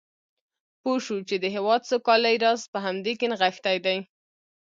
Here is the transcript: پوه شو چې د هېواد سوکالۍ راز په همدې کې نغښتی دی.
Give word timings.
پوه 0.81 0.97
شو 1.05 1.17
چې 1.29 1.35
د 1.43 1.45
هېواد 1.55 1.81
سوکالۍ 1.91 2.35
راز 2.43 2.61
په 2.73 2.79
همدې 2.85 3.13
کې 3.19 3.27
نغښتی 3.31 3.77
دی. 3.85 3.97